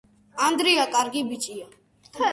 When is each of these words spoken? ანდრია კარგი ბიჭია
ანდრია 0.45 0.87
კარგი 0.97 1.23
ბიჭია 1.29 1.69